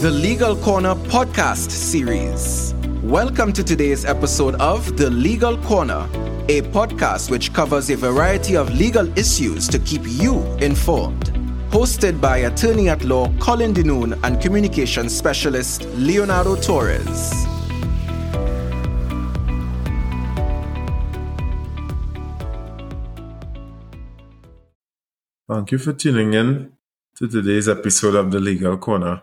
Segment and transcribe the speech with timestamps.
[0.00, 2.74] the Legal Corner podcast series.
[3.02, 6.06] Welcome to today's episode of The Legal Corner,
[6.48, 11.32] a podcast which covers a variety of legal issues to keep you informed.
[11.70, 17.32] Hosted by attorney at law Colin Dinoon and communications specialist Leonardo Torres.
[25.48, 26.72] Thank you for tuning in
[27.16, 29.22] to today's episode of the Legal Corner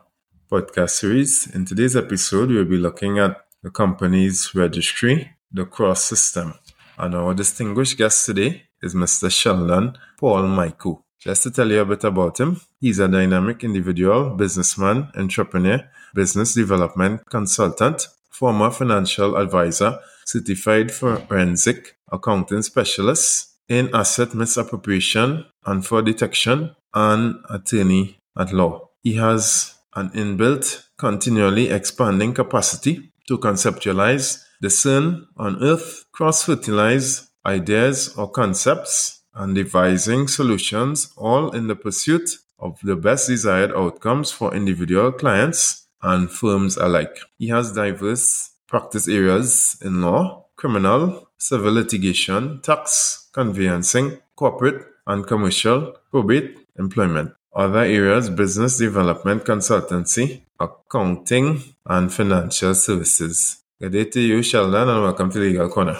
[0.52, 1.48] podcast series.
[1.56, 6.56] In today's episode, we'll be looking at the company's registry, the CROS system.
[6.98, 9.32] And our distinguished guest today is Mr.
[9.32, 11.04] Sheldon Paul Mycoo.
[11.20, 16.54] Just to tell you a bit about him, he's a dynamic individual, businessman, entrepreneur, business
[16.54, 26.76] development consultant, former financial advisor, certified forensic accounting specialist in asset misappropriation and fraud detection,
[26.94, 28.90] and attorney at law.
[29.02, 38.30] He has an inbuilt, continually expanding capacity to conceptualize, discern, unearth, cross fertilize ideas or
[38.30, 42.30] concepts, and devising solutions, all in the pursuit
[42.60, 47.18] of the best desired outcomes for individual clients and firms alike.
[47.38, 55.96] He has diverse practice areas in law, criminal, civil litigation, tax, conveyancing, corporate and commercial,
[56.12, 57.32] probate, employment.
[57.54, 63.58] Other areas business development consultancy, accounting, and financial services.
[63.78, 66.00] Good day to you, Sheldon, and welcome to the Legal Corner.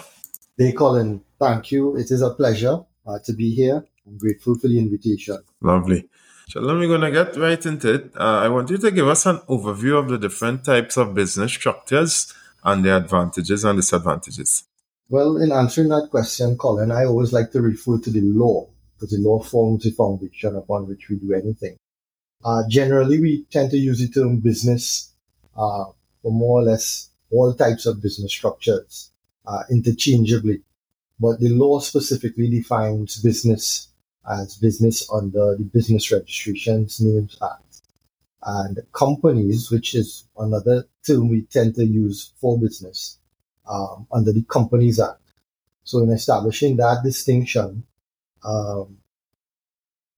[0.56, 1.20] Hey, Colin.
[1.38, 1.94] Thank you.
[1.98, 3.84] It is a pleasure uh, to be here.
[4.06, 5.42] I'm grateful for the invitation.
[5.60, 6.08] Lovely.
[6.48, 8.12] Sheldon, we're going to get right into it.
[8.18, 11.52] Uh, I want you to give us an overview of the different types of business
[11.52, 12.32] structures
[12.64, 14.64] and their advantages and disadvantages.
[15.10, 18.71] Well, in answering that question, Colin, I always like to refer to the law
[19.02, 21.76] because the law forms the foundation upon which we do anything.
[22.44, 25.12] Uh, generally, we tend to use the term business
[25.56, 25.84] uh,
[26.22, 29.10] for more or less all types of business structures
[29.44, 30.62] uh, interchangeably.
[31.18, 33.88] But the law specifically defines business
[34.28, 37.80] as business under the Business Registrations Names Act.
[38.44, 43.18] And companies, which is another term we tend to use for business,
[43.68, 45.20] um, under the Companies Act.
[45.82, 47.84] So in establishing that distinction,
[48.44, 48.98] um,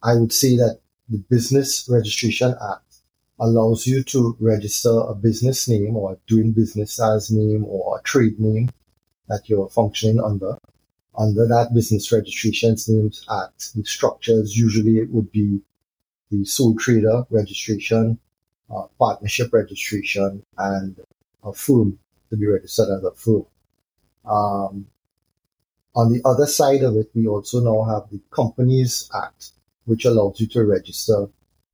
[0.03, 2.95] I would say that the Business Registration Act
[3.41, 8.39] allows you to register a business name or doing business as name or a trade
[8.39, 8.71] name
[9.29, 10.57] that you're functioning under.
[11.17, 15.61] Under that Business Registrations Names Act, the structures usually it would be
[16.31, 18.19] the sole trader registration,
[18.75, 20.99] uh, partnership registration, and
[21.45, 21.99] a firm
[22.31, 23.47] to be registered as a firm.
[24.25, 24.87] Um,
[25.95, 29.53] on the other side of it, we also now have the Companies Act,
[29.85, 31.29] which allows you to register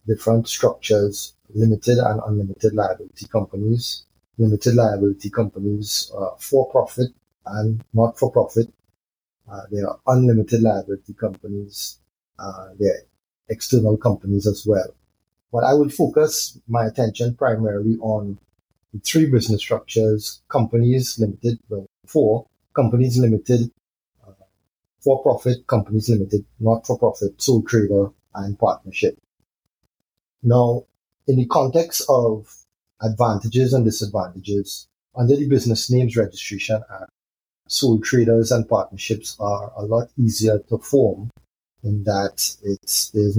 [0.07, 4.05] different structures, limited and unlimited liability companies,
[4.39, 7.09] limited liability companies, uh, for profit
[7.47, 8.71] and not for profit.
[9.51, 11.99] Uh, there are unlimited liability companies.
[12.39, 13.03] Uh, there are
[13.49, 14.95] external companies as well.
[15.53, 18.39] But I will focus my attention primarily on
[18.93, 23.71] the three business structures, companies limited, well, four, companies limited,
[25.03, 29.19] for profit, companies limited, not for profit, sole trader, and partnership.
[30.43, 30.85] Now,
[31.27, 32.55] in the context of
[33.03, 37.11] advantages and disadvantages, under the Business Names Registration Act,
[37.69, 41.31] sole traders and partnerships are a lot easier to form
[41.83, 43.39] in that it's there's,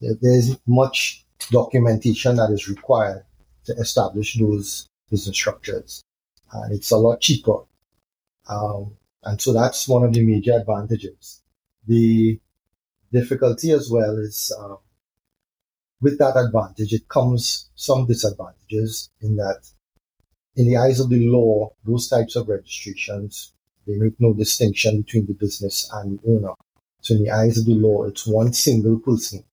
[0.00, 3.24] there's much documentation that is required
[3.64, 6.02] to establish those business structures.
[6.52, 7.58] And it's a lot cheaper.
[8.48, 11.42] Um, and so that's one of the major advantages.
[11.86, 12.40] The
[13.12, 14.76] difficulty as well is uh,
[16.00, 19.68] with that advantage, it comes some disadvantages in that
[20.54, 23.52] in the eyes of the law, those types of registrations,
[23.86, 26.54] they make no distinction between the business and the owner.
[27.00, 29.44] So in the eyes of the law, it's one single person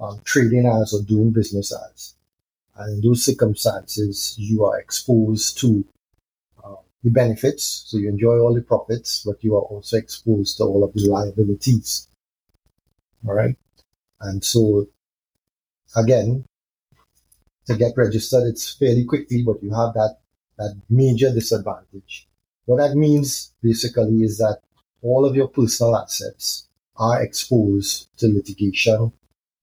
[0.00, 2.14] um, trading as or doing business as.
[2.76, 5.84] And in those circumstances, you are exposed to
[7.02, 7.84] the benefits.
[7.86, 11.08] So you enjoy all the profits, but you are also exposed to all of the
[11.08, 12.08] liabilities.
[13.26, 13.56] All right.
[14.20, 14.88] And so
[15.96, 16.44] again,
[17.66, 20.18] to get registered, it's fairly quickly, but you have that,
[20.56, 22.26] that major disadvantage.
[22.64, 24.60] What that means basically is that
[25.02, 29.12] all of your personal assets are exposed to litigation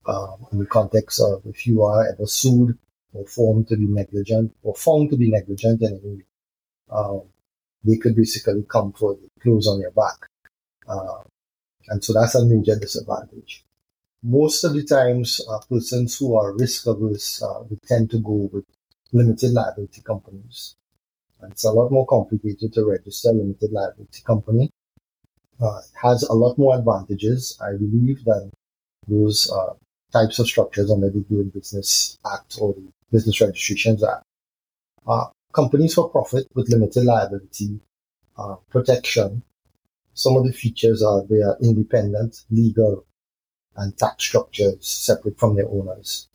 [0.06, 2.78] um, in the context of if you are ever sued
[3.12, 6.24] or found to be negligent or found to be negligent in any way
[6.90, 7.22] um,
[7.84, 10.28] they could basically come for the clothes on your back.
[10.88, 11.22] Uh,
[11.88, 13.64] and so that's a major disadvantage.
[14.22, 18.64] Most of the times, uh, persons who are risk averse uh, tend to go with
[19.12, 20.74] limited liability companies.
[21.40, 24.70] And it's a lot more complicated to register a limited liability company.
[25.60, 28.50] Uh, it has a lot more advantages, I believe, than
[29.06, 29.74] those uh,
[30.12, 34.24] types of structures under the Doing Business Act or the Business Registrations Act.
[35.06, 35.26] Uh,
[35.56, 37.80] companies for profit with limited liability
[38.36, 39.42] uh, protection.
[40.12, 43.06] Some of the features are they are independent, legal,
[43.76, 46.28] and tax structures separate from their owners.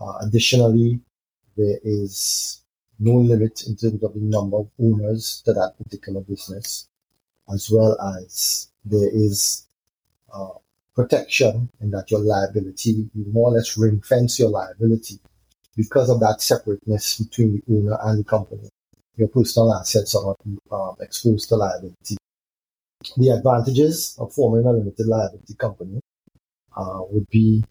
[0.00, 1.00] Uh, additionally,
[1.56, 2.62] there is
[3.00, 6.88] no limit in terms of the number of owners to that particular business,
[7.52, 9.66] as well as there is
[10.32, 10.54] uh,
[10.94, 15.18] protection in that your liability, you more or less ring fence your liability
[15.76, 18.68] because of that separateness between the owner and the company.
[19.16, 20.36] Your personal assets are
[20.70, 22.16] um, exposed to liability.
[23.16, 26.00] The advantages of forming a limited liability company
[26.76, 27.64] uh, would be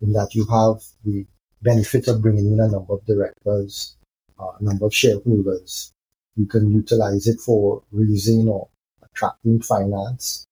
[0.00, 1.26] in that you have the
[1.62, 3.96] benefit of bringing in a number of directors,
[4.38, 5.92] uh, a number of shareholders.
[6.36, 8.68] You can utilize it for raising or
[9.02, 10.46] attracting finance.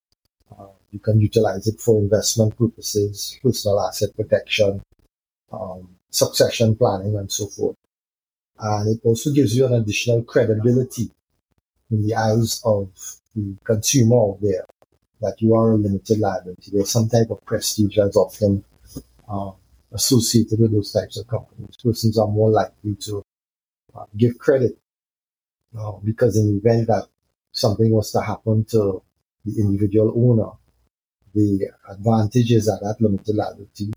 [0.56, 4.82] Uh, you can utilize it for investment purposes, personal asset protection,
[5.52, 7.76] um, succession planning, and so forth.
[8.58, 11.10] And it also gives you an additional credibility
[11.90, 12.90] in the eyes of
[13.34, 14.64] the consumer out there
[15.20, 16.70] that you are a limited liability.
[16.72, 18.64] There's some type of prestige that's often
[19.28, 19.52] uh,
[19.93, 21.76] associated with those types of companies.
[21.82, 23.22] Persons are more likely to
[23.94, 24.78] uh, give credit
[25.78, 27.06] uh, because in the event that
[27.52, 29.02] something was to happen to
[29.44, 30.50] the individual owner,
[31.34, 33.93] the advantages that that limited liability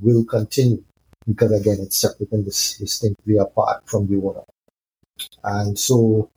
[0.00, 0.82] will continue
[1.26, 4.42] because again, it's separate and dis- distinctly apart from the owner.
[5.44, 6.30] And so,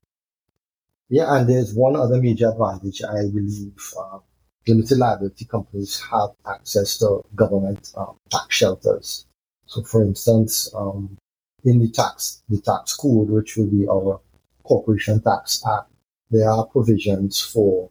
[1.09, 4.19] yeah, and there's one other major advantage I believe uh,
[4.67, 9.25] limited liability companies have access to government um, tax shelters.
[9.67, 11.17] So, for instance, um,
[11.63, 14.19] in the tax the tax code, which will be our
[14.63, 15.91] Corporation Tax Act,
[16.31, 17.89] there are provisions for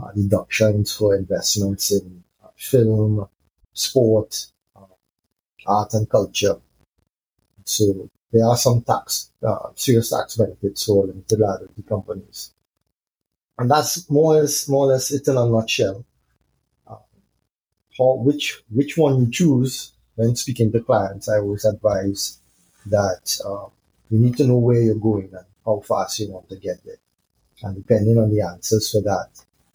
[0.00, 3.28] uh, deductions for investments in uh, film,
[3.72, 4.46] sport,
[5.66, 6.56] art, and culture.
[7.64, 12.52] So there are some tax, uh, serious tax benefits for limited liability companies.
[13.58, 16.04] And that's more or less, more or less it in a nutshell
[17.98, 22.38] how which which one you choose when speaking to clients, I always advise
[22.86, 23.66] that uh,
[24.10, 26.98] you need to know where you're going and how fast you want to get there.
[27.62, 29.30] And depending on the answers for that,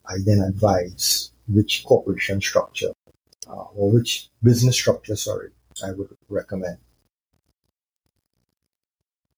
[0.06, 2.92] I then advise which corporation structure
[3.48, 5.50] uh, or which business structure, sorry,
[5.84, 6.78] I would recommend.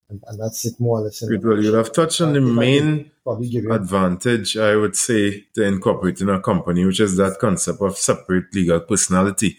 [0.10, 1.22] And, and that's it more or less.
[1.22, 6.84] Well, you have touched on the main advantage, I would say, to incorporating a company,
[6.84, 9.58] which is that concept of separate legal personality,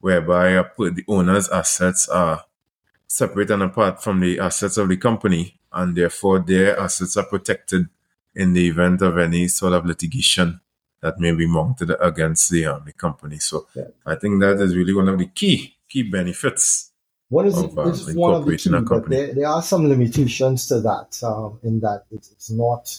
[0.00, 2.44] whereby the owner's assets are
[3.08, 7.88] separate and apart from the assets of the company, and therefore their assets are protected
[8.34, 10.60] in the event of any sort of litigation
[11.00, 13.38] that may be mounted against the, um, the company.
[13.38, 13.84] So yeah.
[14.06, 16.88] I think that is really one of the key key benefits
[17.30, 17.72] what is it?
[17.76, 21.22] It's one of the two, but there, there are some limitations to that.
[21.22, 22.98] Um, in that it's, it's not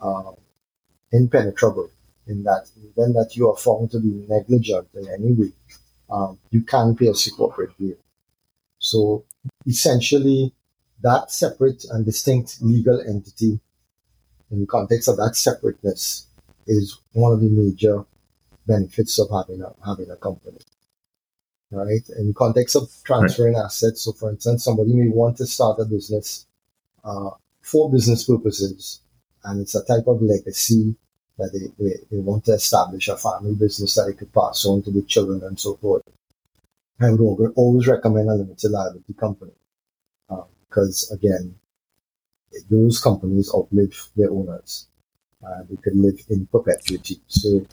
[0.00, 0.34] um,
[1.12, 1.90] impenetrable.
[2.26, 5.52] In that, then that you are found to be negligent in any way,
[6.10, 7.96] um, you can pay a corporate bill.
[8.78, 9.24] So
[9.66, 10.52] essentially,
[11.02, 13.60] that separate and distinct legal entity,
[14.50, 16.26] in the context of that separateness,
[16.66, 18.04] is one of the major
[18.66, 20.58] benefits of having a having a company
[21.70, 22.02] right?
[22.18, 23.64] In context of transferring right.
[23.64, 24.02] assets.
[24.02, 26.46] So, for instance, somebody may want to start a business
[27.04, 27.30] uh,
[27.62, 29.00] for business purposes,
[29.44, 30.94] and it's a type of legacy
[31.38, 34.82] that they, they, they, want to establish a family business that they could pass on
[34.82, 36.02] to the children and so forth.
[36.98, 39.52] I would always recommend a limited liability company
[40.30, 41.54] uh, because, again,
[42.70, 44.86] those companies outlive their owners.
[45.46, 47.20] Uh, they can live in perpetuity.
[47.26, 47.66] So,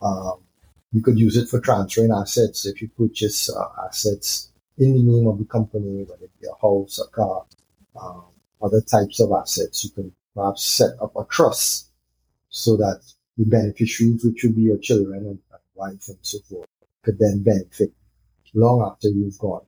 [0.00, 0.43] um,
[0.94, 5.26] you could use it for transferring assets if you purchase uh, assets in the name
[5.26, 7.44] of the company, whether it be a house, a car,
[8.00, 8.22] um,
[8.62, 9.82] other types of assets.
[9.84, 11.88] You can perhaps set up a trust
[12.48, 13.00] so that
[13.36, 15.38] the beneficiaries, which would be your children and,
[15.74, 16.68] wife and so forth,
[17.02, 17.92] could then benefit
[18.54, 19.66] long after you've gone.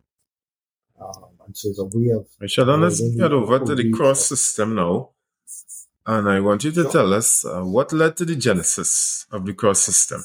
[1.00, 2.28] Um, and so it's a way of.
[2.40, 5.10] Michelle, let's get over to the CROS system now.
[6.06, 9.54] And I want you to tell us uh, what led to the genesis of the
[9.54, 10.22] CROS system.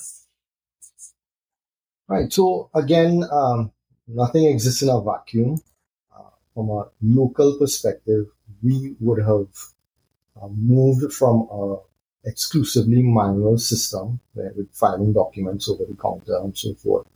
[2.12, 2.34] Right.
[2.34, 3.72] So again, um,
[4.06, 5.62] nothing exists in a vacuum.
[6.13, 8.25] Uh, from a local perspective,
[8.62, 9.48] we would have
[10.36, 11.77] uh, moved from a
[12.25, 17.08] exclusively manual system where with filing documents over the counter and so forth.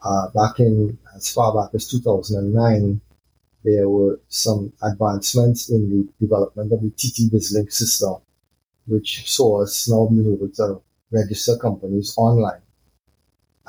[0.00, 3.00] Uh, back in as far back as 2009,
[3.64, 8.14] there were some advancements in the development of the TT BizLink system,
[8.86, 12.62] which saw us now being able to register companies online.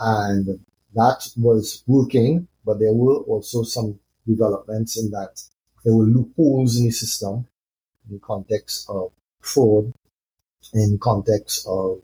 [0.01, 0.59] And
[0.95, 5.41] that was working, but there were also some developments in that
[5.83, 7.45] there were loopholes in the system
[8.09, 9.93] in context of fraud,
[10.73, 12.01] in context of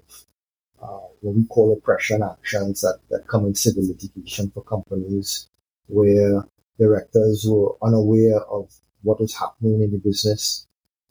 [0.81, 5.47] uh, what we call oppression actions that, that come in civil litigation for companies
[5.87, 6.43] where
[6.79, 10.67] directors were unaware of what was happening in the business.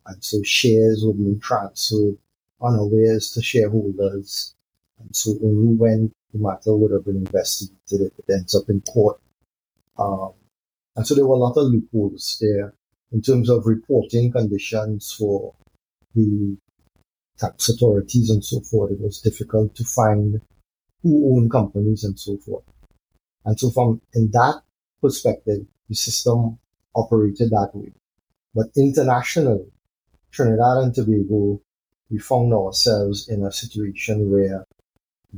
[0.07, 2.17] And so shares were being transferred
[2.63, 4.55] unawares to shareholders.
[5.01, 9.21] And so when the matter would have been investigated, it ends up in court.
[9.99, 10.33] Um,
[10.95, 12.73] and so there were a lot of loopholes there
[13.13, 15.55] in terms of reporting conditions for
[16.15, 16.57] the
[17.39, 18.93] tax authorities and so forth.
[18.93, 20.41] It was difficult to find
[21.03, 22.65] who owned companies and so forth.
[23.45, 24.63] And so from in that
[25.01, 26.59] perspective, the system
[26.95, 27.93] operated that way.
[28.55, 29.67] But internationally,
[30.33, 31.61] Trinidad and Tobago,
[32.11, 34.65] we found ourselves in a situation where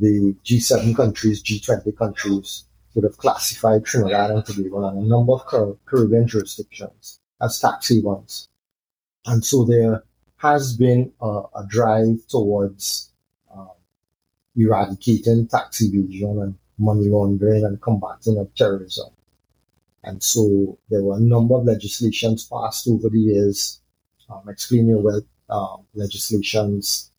[0.00, 2.64] the G7 countries, G20 countries
[2.94, 8.48] would have classified Trinidad and Tobago and a number of Caribbean jurisdictions as tax havens.
[9.26, 10.02] And so there
[10.36, 13.10] has been a, a drive towards
[13.54, 13.70] um,
[14.56, 19.10] eradicating tax evasion and money laundering and combating of terrorism.
[20.04, 23.80] And so there were a number of legislations passed over the years,
[24.30, 27.10] um, explain your wealth uh, legislations.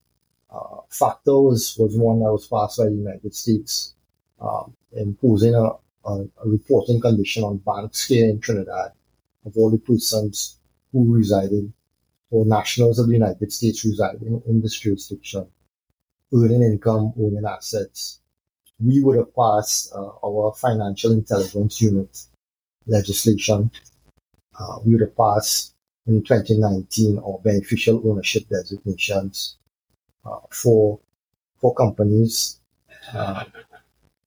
[0.52, 3.94] Uh, FATCA was, was one that was passed by the United States,
[4.42, 5.70] um, imposing a,
[6.06, 8.94] a, a, reporting condition on banks here in Trinidad
[9.46, 10.58] of all the persons
[10.92, 11.72] who resided
[12.32, 15.48] or nationals of the United States residing in this jurisdiction,
[16.34, 18.20] earning income, owning assets.
[18.80, 22.24] We would have passed uh, our financial intelligence unit
[22.88, 23.70] legislation.
[24.60, 25.76] Uh, we would have passed
[26.08, 29.59] in 2019 our beneficial ownership designations
[30.26, 31.00] uh, for
[31.60, 32.60] for companies.
[33.14, 33.44] Uh,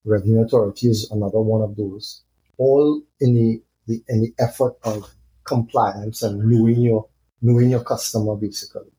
[0.04, 2.22] Revenue Authority is another one of those.
[2.58, 5.08] All in the, the in the effort of
[5.44, 7.08] compliance and knowing your
[7.40, 8.90] knowing your customer basically.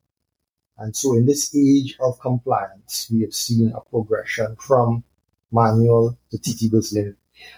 [0.78, 5.04] And so in this age of compliance, we have seen a progression from
[5.52, 7.14] manual to TT BizLink,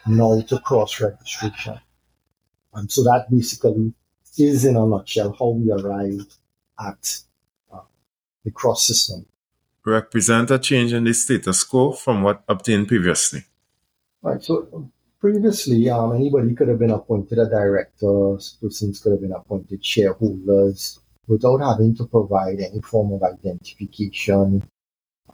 [0.07, 1.81] now to CROS registration.
[2.75, 3.95] And so that basically
[4.38, 6.35] is in a nutshell how we arrived
[6.78, 7.21] at
[8.46, 9.26] the CROS system.
[9.84, 13.44] Represent a change in the status quo from what obtained previously.
[14.22, 14.42] Right.
[14.42, 19.84] So previously, um, anybody could have been appointed a director, persons could have been appointed
[19.84, 24.62] shareholders without having to provide any form of identification.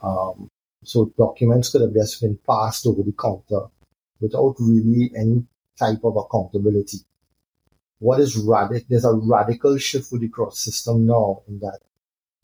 [0.01, 0.49] Um,
[0.83, 3.67] so documents could have just been passed over the counter
[4.19, 5.45] without really any
[5.79, 6.97] type of accountability
[8.03, 11.79] what is radical, there's a radical shift with the CROS system now in that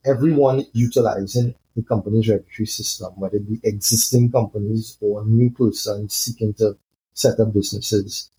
[0.05, 6.53] everyone utilizing the company's registry system, whether it be existing companies or new persons seeking
[6.55, 6.77] to
[7.13, 8.29] set up businesses,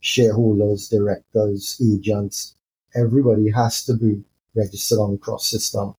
[0.00, 2.54] shareholders, directors, agents,
[2.94, 4.22] everybody has to be
[4.54, 5.94] registered on the CROS system.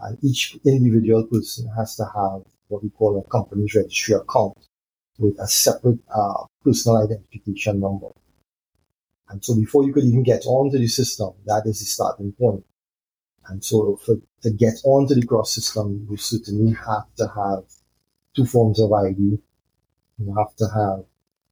[0.00, 4.58] And each individual person has to have what we call a company's registry account
[5.18, 8.08] with a separate uh, personal identification number.
[9.28, 12.64] And so before you could even get onto the system, that is the starting point.
[13.48, 17.64] And so for, to get onto the CROS system, you certainly have to have
[18.34, 19.38] two forms of ID.
[20.18, 21.04] You have to have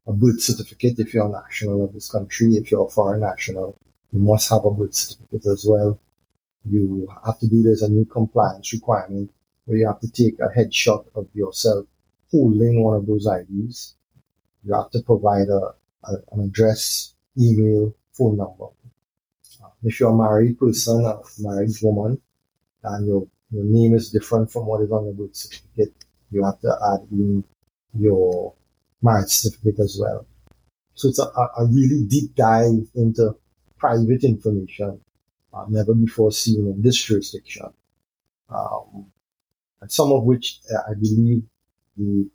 [0.07, 2.55] a birth certificate if you're a national of this country.
[2.55, 3.79] If you're a foreign national,
[4.13, 5.99] you must have a birth certificate as well.
[6.65, 9.31] You have to do this a new compliance requirement
[9.65, 11.87] where you have to take a headshot of yourself
[12.31, 13.95] holding one of those IDs.
[14.65, 18.67] You have to provide a, a an address email, phone number.
[19.83, 22.21] If you're a married person, a married woman,
[22.85, 25.95] and your, your name is different from what is on the birth certificate,
[26.31, 27.45] you have to add in
[27.99, 28.55] your
[29.03, 30.27] marriage certificate as well.
[30.95, 33.37] So it's a, a really deep dive into
[33.79, 35.01] private information
[35.53, 37.67] uh, never before seen in this jurisdiction.
[38.49, 39.07] Um,
[39.81, 41.43] and some of which uh, I believe
[41.97, 42.31] the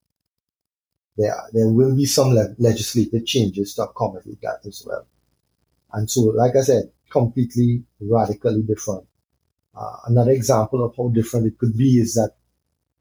[1.17, 5.07] there, there will be some le- legislative changes to accommodate that as well.
[5.93, 9.05] And so, like I said, completely radically different.
[9.75, 12.35] Uh, another example of how different it could be is that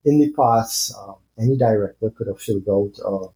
[0.05, 3.29] in the past, um, any director could have filled out a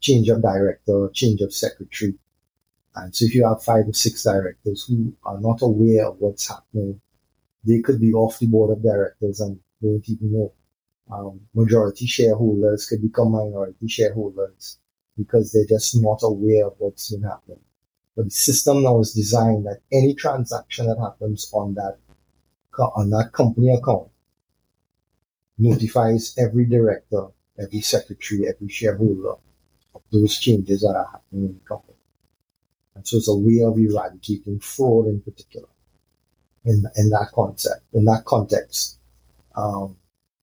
[0.00, 2.14] change of director, change of secretary.
[2.94, 6.48] And so if you have five or six directors who are not aware of what's
[6.48, 7.00] happening,
[7.64, 10.52] they could be off the board of directors and don't even know
[11.10, 14.78] um, majority shareholders could become minority shareholders
[15.16, 17.60] because they're just not aware of what's been happening.
[18.16, 21.98] But the system now is designed that any transaction that happens on that
[22.78, 24.08] on that company account
[25.58, 29.32] notifies every director, every secretary, every shareholder
[29.94, 31.96] of those changes that are happening in the company.
[32.94, 35.68] And so it's a way of eradicating fraud in particular
[36.64, 38.98] in, in that concept, in that context.
[39.54, 39.96] Um,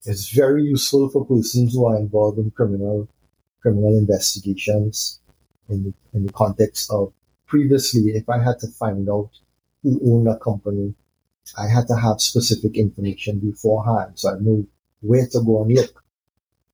[0.05, 3.07] it's very useful for persons who are involved in criminal
[3.61, 5.19] criminal investigations
[5.69, 7.13] in the, in the context of
[7.53, 9.29] previously, if I had to find out
[9.83, 10.95] who owned a company,
[11.55, 14.13] I had to have specific information beforehand.
[14.15, 14.67] So I knew
[15.01, 16.03] where to go and look.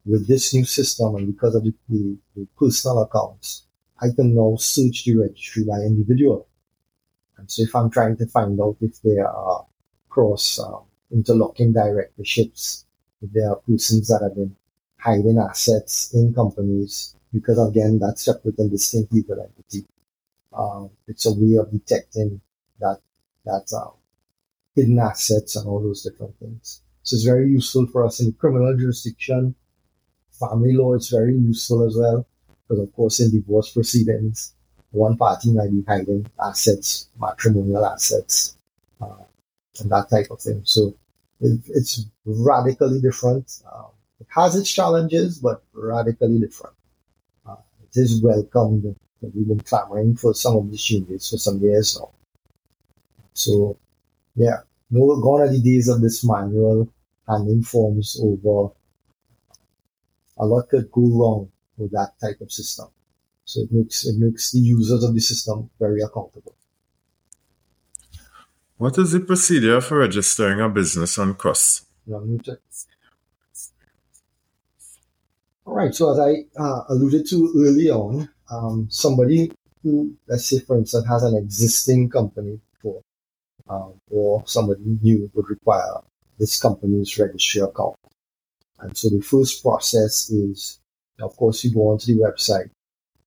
[0.06, 3.64] With this new system and because of the, the, the personal accounts,
[4.02, 6.48] I can now search the registry by individual.
[7.38, 9.66] And so if I'm trying to find out if there are
[10.08, 10.80] cross uh,
[11.12, 12.86] interlocking directorships,
[13.22, 14.56] if there are persons that have been
[14.98, 19.86] hiding assets in companies, because again, that's separate and distinct legal entity.
[20.60, 22.42] Um, it's a way of detecting
[22.82, 23.00] that,
[23.46, 23.92] that, uh,
[24.76, 26.82] hidden assets and all those different things.
[27.04, 29.56] So it's very useful for us in criminal jurisdiction.
[30.32, 32.28] Family law is very useful as well,
[32.68, 34.54] because of course in divorce proceedings,
[34.92, 38.58] one party might be hiding assets, matrimonial assets,
[39.02, 39.24] uh,
[39.80, 40.62] and that type of thing.
[40.66, 40.94] So
[41.42, 43.48] it, it's radically different.
[43.74, 46.76] Um, it has its challenges, but radically different.
[47.48, 48.96] Uh, it is welcomed.
[49.22, 52.12] We've been clamoring for some of these changes for some years now.
[53.34, 53.78] So,
[54.36, 54.60] yeah,
[54.90, 56.90] no, gone are the days of this manual
[57.28, 58.72] handing forms over.
[60.38, 62.88] A lot could go wrong with that type of system.
[63.46, 66.56] So it makes it makes the users of the system very accountable.
[68.78, 71.86] What is the procedure for registering a business on CROS?
[75.66, 75.94] All right.
[75.94, 79.52] So as I uh, alluded to early on, um, somebody
[79.84, 83.02] who, let's say, for instance, has an existing company for,
[83.70, 86.02] um, or somebody new would require
[86.38, 87.96] this company's registry account.
[88.80, 90.80] And so the first process is,
[91.22, 92.70] of course, you go onto the website.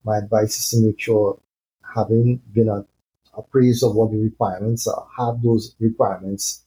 [0.04, 1.38] My advice is to make sure,
[1.94, 2.84] having been
[3.34, 6.64] appraised of what the requirements are, have those requirements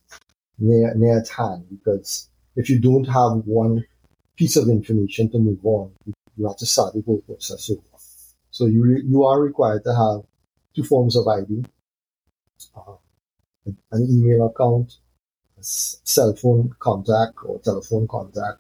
[0.59, 1.65] near, near at hand.
[1.69, 3.83] Because if you don't have one
[4.35, 5.91] piece of information to move on,
[6.37, 7.81] you have to start the whole process over.
[8.55, 10.21] So you, re- you are required to have
[10.73, 11.65] two forms of ID,
[12.73, 12.95] uh,
[13.91, 14.93] an email account,
[15.59, 18.59] cell phone contact or telephone contact,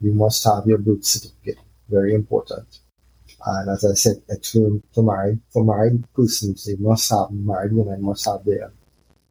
[0.00, 1.58] you must have your birth certificate.
[1.88, 2.68] Very important.
[3.44, 8.02] And as I said, for, for married for married persons, they must have married women
[8.02, 8.70] must have their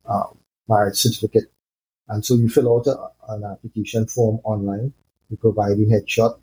[0.05, 1.49] um, marriage certificate.
[2.09, 4.91] And so you fill out a, an application form online.
[5.29, 6.37] You provide the headshot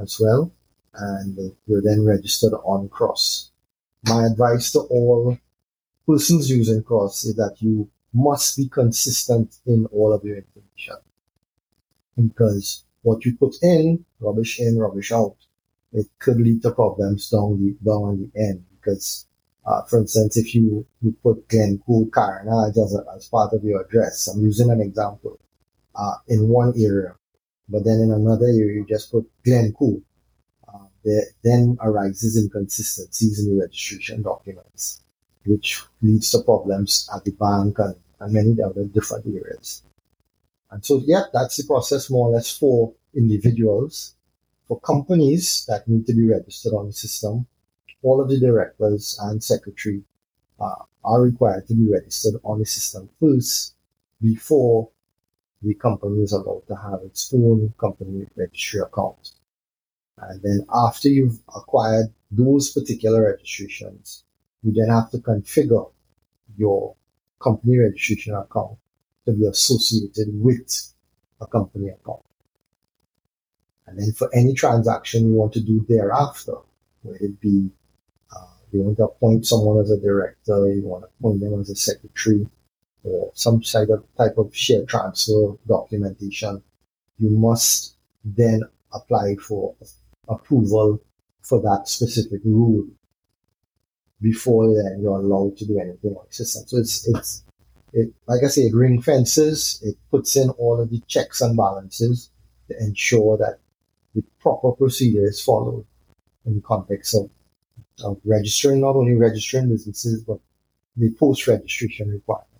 [0.00, 0.52] as well,
[0.98, 3.50] and you're then registered on CROS.
[4.04, 5.38] My advice to all
[6.06, 10.96] persons using CROS is that you must be consistent in all of your information.
[12.16, 15.36] Because what you put in, rubbish in, rubbish out,
[15.92, 18.64] it could lead to problems down the down the end.
[18.74, 19.26] Because,
[19.66, 23.82] uh, for instance, if you, you put Glencoe Carenage as, a, as part of your
[23.82, 25.38] address, I'm using an example,
[25.94, 27.14] uh, in one area,
[27.68, 30.00] but then in another area you just put Glencoe,
[31.04, 35.02] there then arises inconsistencies in the registration documents
[35.48, 39.82] which leads to problems at the bank and, and many other different areas.
[40.70, 44.14] And so, yeah, that's the process more or less for individuals.
[44.66, 47.46] For companies that need to be registered on the system,
[48.02, 50.02] all of the directors and secretary
[50.60, 53.74] uh, are required to be registered on the system first
[54.20, 54.90] before
[55.62, 59.30] the company is allowed to have its own company registry account.
[60.22, 64.24] And then after you've acquired those particular registrations,
[64.62, 65.90] you then have to configure
[66.56, 66.94] your
[67.40, 68.78] company registration account
[69.26, 70.92] to be associated with
[71.40, 72.24] a company account.
[73.86, 76.56] And then for any transaction you want to do thereafter,
[77.02, 77.70] whether it be
[78.34, 81.70] uh, you want to appoint someone as a director, you want to appoint them as
[81.70, 82.46] a secretary,
[83.04, 86.62] or some type of, type of share transfer documentation,
[87.18, 89.74] you must then apply for
[90.28, 91.00] approval
[91.42, 92.86] for that specific rule
[94.20, 96.64] before then you're allowed to do anything on the system.
[96.66, 97.44] So it's it's
[97.92, 101.56] it like I say, it ring fences, it puts in all of the checks and
[101.56, 102.30] balances
[102.68, 103.60] to ensure that
[104.14, 105.86] the proper procedure is followed
[106.44, 107.30] in the context of,
[108.04, 110.38] of registering not only registering businesses but
[110.96, 112.57] the post registration requirements.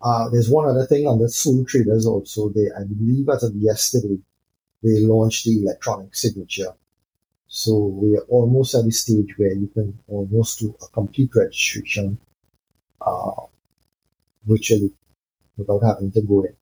[0.00, 2.48] Uh, there's one other thing on the sole traders also.
[2.50, 4.18] They, I believe as of yesterday,
[4.82, 6.72] they launched the electronic signature
[7.48, 12.18] So we are almost at the stage where you can almost do a complete registration
[13.00, 13.46] uh,
[14.46, 14.92] virtually
[15.56, 16.54] without having to go in.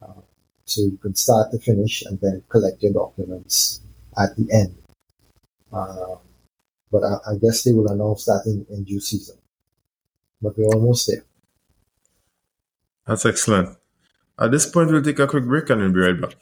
[0.00, 0.22] Uh,
[0.64, 3.80] so you can start to finish and then collect your documents
[4.16, 4.74] at the end.
[5.72, 6.16] Uh,
[6.90, 9.36] but I, I, guess they will announce that in, in due season.
[10.40, 11.24] But we're almost there.
[13.10, 13.76] That's excellent.
[14.38, 16.36] At this point, we'll take a quick break and we'll be right back.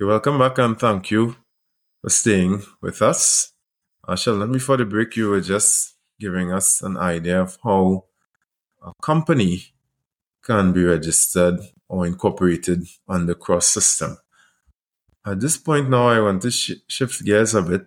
[0.00, 1.34] Welcome back and thank you
[2.00, 3.52] for staying with us.
[4.06, 8.04] Uh, Sheldon, before the break, you were just giving us an idea of how
[8.80, 9.74] a company
[10.44, 11.58] can be registered
[11.88, 14.18] or incorporated on the CROS system.
[15.26, 17.86] At this point now, I want to sh- shift gears a bit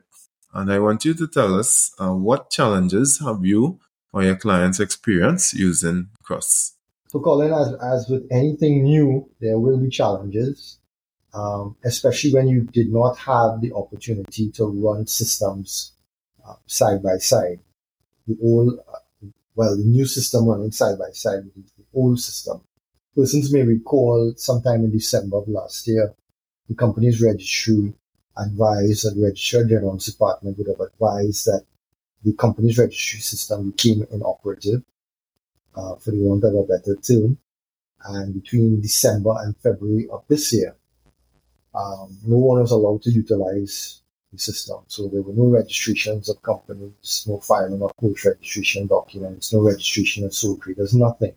[0.54, 3.80] and I want you to tell us uh, what challenges have you
[4.12, 6.74] or your clients experienced using CROS?
[7.08, 10.81] So, Colin, as, as with anything new, there will be challenges
[11.34, 15.94] um, especially when you did not have the opportunity to run systems
[16.48, 17.60] uh, side by side.
[18.28, 22.62] The old, uh, well, the new system running side by side with the old system.
[23.16, 26.14] Persons may recall sometime in December of last year,
[26.70, 27.94] the company's registry
[28.38, 31.66] advised the Registrar General's Department would have advised that
[32.24, 34.84] the company's registry system became inoperative,
[35.76, 37.38] uh, for the want of a better term.
[38.04, 40.76] And between December and February of this year,
[41.74, 44.78] um, no one was allowed to utilize the system.
[44.88, 50.24] So there were no registrations of companies, no filing of post registration documents, no registration
[50.26, 51.34] of sole traders, nothing.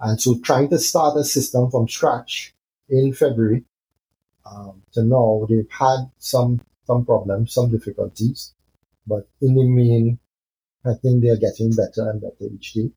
[0.00, 2.54] And so trying to start a system from scratch
[2.88, 3.64] in February
[4.44, 8.54] um, to now, they've had some some problems, some difficulties,
[9.06, 10.20] but in the main,
[10.84, 12.90] I think they're getting better and better each day.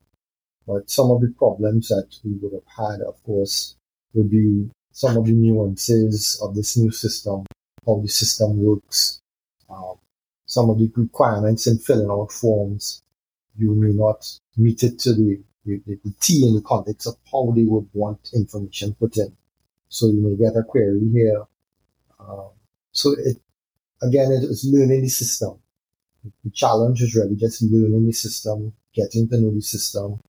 [0.66, 3.74] But some of the problems that we would have had, of course,
[4.14, 7.44] would be some of the nuances of this new system,
[7.86, 9.20] how the system works,
[9.68, 9.94] um,
[10.46, 13.02] some of the requirements in filling out forms.
[13.56, 14.26] You may not
[14.56, 18.30] meet it to the, the, the T in the context of how they would want
[18.34, 19.36] information put in.
[19.88, 21.42] So you may get a query here.
[22.18, 22.50] Um,
[22.92, 23.36] so it,
[24.02, 25.58] again, it is learning the system.
[26.44, 30.20] The challenge is really just learning the system, getting to know the system.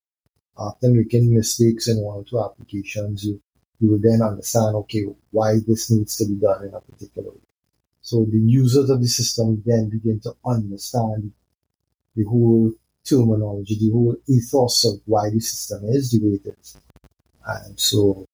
[0.58, 3.42] After making mistakes in one or two applications, you
[3.82, 7.38] you will then understand, okay, why this needs to be done in a particular way.
[8.02, 11.32] So the users of the system then begin to understand
[12.16, 12.72] the whole
[13.04, 16.78] terminology, the whole ethos of why the system is the way it is.
[17.46, 18.26] And so,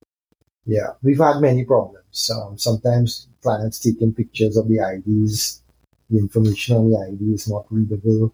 [0.65, 2.29] yeah, we've had many problems.
[2.29, 5.61] Um, sometimes clients taking pictures of the IDs,
[6.09, 8.33] the information on the ID is not readable.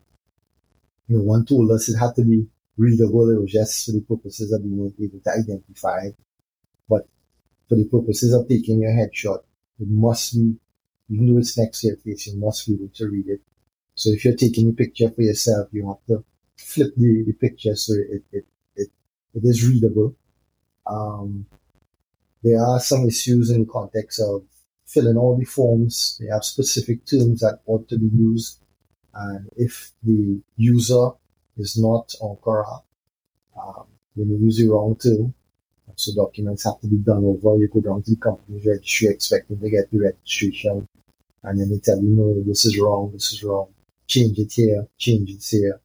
[1.08, 3.30] You know, one told us it had to be readable.
[3.30, 6.10] It was just for the purposes of being able to identify
[7.67, 9.39] for the purposes of taking your headshot,
[9.80, 10.56] it must be,
[11.10, 13.41] even though it's next to your face, you must be able to read it.
[13.95, 16.23] So if you're taking a picture for yourself, you have to
[16.58, 18.45] flip the, the picture so it, it,
[18.76, 18.88] it,
[19.34, 20.15] it is readable.
[20.86, 21.45] Um,
[22.43, 24.43] there are some issues in the context of
[24.86, 26.19] filling all the forms.
[26.19, 28.60] They have specific terms that ought to be used.
[29.13, 31.10] And if the user
[31.58, 32.82] is not on Quora,
[33.60, 35.34] um, when you use the wrong term,
[35.96, 37.58] so documents have to be done over.
[37.58, 40.88] You go down to the company's registry expecting to get the registration.
[41.43, 43.67] And then they tell you, no, this is wrong, this is wrong.
[44.08, 45.80] Change it here, change it here.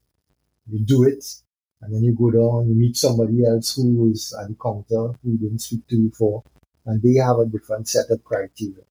[0.71, 1.25] You do it.
[1.81, 5.31] And then you go down, you meet somebody else who is at the counter who
[5.31, 6.43] you didn't speak to before.
[6.87, 8.85] And they have a different set of criteria.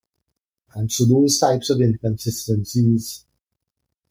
[0.76, 3.26] And so those types of inconsistencies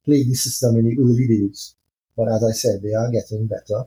[0.04, 1.74] play the system in the early days.
[2.16, 3.84] But as I said, they are getting better.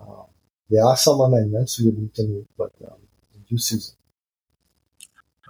[0.00, 0.26] Um,
[0.72, 2.98] there are some amendments we need to make, but um,
[3.58, 3.94] season.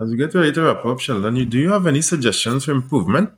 [0.01, 3.31] As we get ready to wrap up, Sheldon, do you have any suggestions for improvement?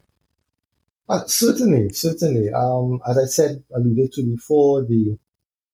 [1.07, 2.51] Uh, certainly, certainly.
[2.51, 5.19] Um, as I said, alluded to before, the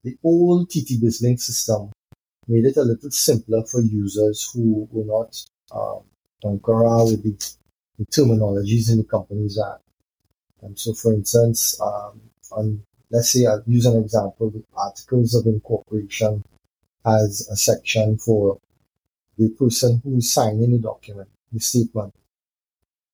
[0.02, 1.92] the old TT BizLink system
[2.48, 5.36] made it a little simpler for users who were not
[5.72, 6.02] um,
[6.42, 7.54] with the,
[7.98, 9.82] the, terminologies in the Companies Act.
[10.62, 12.20] And so, for instance, um,
[12.50, 16.44] on let's say I'll use an example, the Articles of Incorporation
[17.04, 18.58] has a section for
[19.38, 22.14] the person who's signing the document, the statement,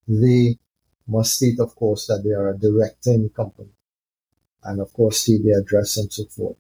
[0.09, 0.59] they
[1.07, 3.71] must state, of course, that they are a director in the company
[4.65, 6.57] and, of course, state their address and so forth.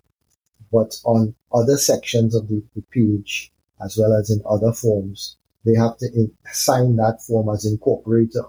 [0.72, 3.53] But on other sections of the, the page,
[3.85, 8.49] as well as in other forms, they have to in, sign that form as incorporator.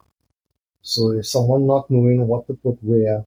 [0.82, 3.26] So if someone not knowing what to put where,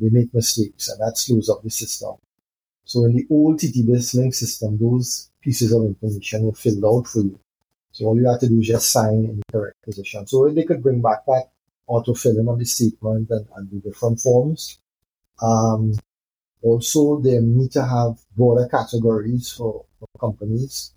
[0.00, 2.14] they make mistakes and that slows up the system.
[2.84, 7.20] So in the old TT-Biz link system, those pieces of information were filled out for
[7.20, 7.38] you.
[7.92, 10.26] So all you have to do is just sign in the correct position.
[10.26, 11.50] So they could bring back that
[11.86, 14.78] auto filling of the statement and, and the different forms.
[15.40, 15.94] Um,
[16.62, 20.92] also, they need to have broader categories for, for companies.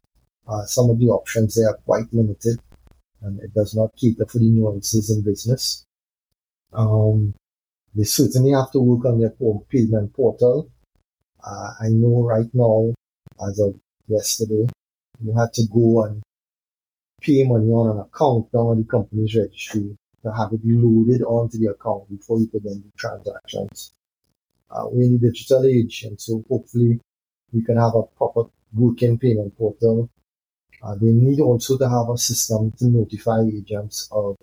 [0.47, 2.57] Uh, some of the options they are quite limited
[3.21, 5.85] and it does not cater for the nuances in business.
[6.73, 7.33] Um,
[7.97, 9.33] they certainly have to work on their
[9.69, 10.69] payment portal.
[11.43, 12.93] Uh, I know right now,
[13.47, 13.73] as of
[14.07, 14.67] yesterday,
[15.23, 16.21] you had to go and
[17.19, 21.57] pay money on an account down on the company's registry to have it loaded onto
[21.57, 23.93] the account before you could then do transactions.
[24.69, 26.99] Uh, we're in the digital age, and so hopefully
[27.51, 30.07] we can have a proper working payment portal.
[30.83, 34.35] Uh, they need also to have a system to notify agents of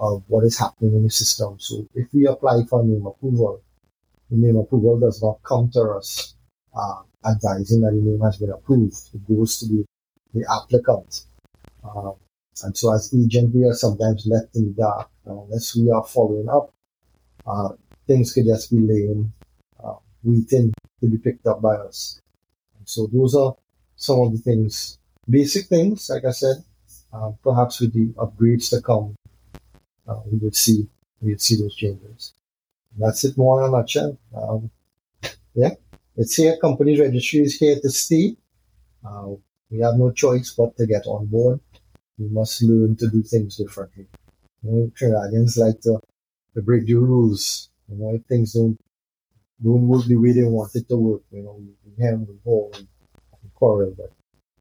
[0.00, 1.60] of what is happening in the system.
[1.60, 3.62] So if we apply for name approval,
[4.30, 5.38] the name approval does not
[5.72, 6.34] to us
[6.74, 8.96] uh, advising that the name has been approved.
[9.12, 9.84] It goes to the,
[10.32, 11.26] the applicant.
[11.84, 12.12] Uh,
[12.64, 16.48] and so as agent, we are sometimes left in the dark unless we are following
[16.48, 16.72] up.
[17.46, 17.70] Uh,
[18.06, 19.32] things could just be laying,
[19.84, 22.20] uh, waiting to be picked up by us.
[22.78, 23.54] And so those are
[23.96, 26.56] some of the things, basic things, like I said,
[27.12, 29.14] uh, perhaps with the upgrades to come,
[30.10, 30.88] uh, we would see
[31.20, 32.34] we would see those changes.
[32.98, 34.18] That's it more in a nutshell.
[34.36, 34.70] Um,
[35.54, 35.74] yeah,
[36.16, 36.56] it's here.
[36.56, 38.36] Company registry is here to stay.
[39.06, 39.28] Uh,
[39.70, 41.60] we have no choice but to get on board.
[42.18, 44.06] We must learn to do things differently.
[44.62, 46.00] You know, Trinidadians like to,
[46.54, 47.70] to break the rules.
[47.88, 48.78] You know, if things don't
[49.62, 52.86] don't work the way they want it to work, you know, we, hem, we hold,
[53.42, 54.10] we quarrel, but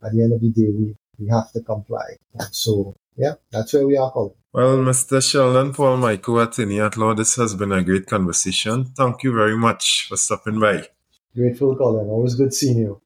[0.05, 2.17] at the end of the day, we, we have to comply.
[2.33, 4.33] And so, yeah, that's where we are, Colin.
[4.53, 5.21] Well, Mr.
[5.21, 8.85] Sheldon Paul Mycoo Attorney at Law, this has been a great conversation.
[8.97, 10.87] Thank you very much for stopping by.
[11.35, 12.07] Grateful, Colin.
[12.07, 13.01] Always good seeing you.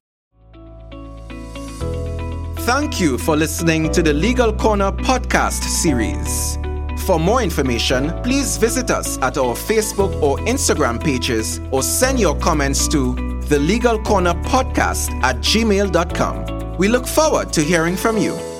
[2.63, 6.57] Thank you for listening to the Legal Corner podcast series.
[7.05, 12.37] For more information, please visit us at our Facebook or Instagram pages or send your
[12.39, 13.15] comments to
[13.49, 16.77] the Legal Corner podcast at gmail.com.
[16.77, 18.52] We look forward to hearing from you.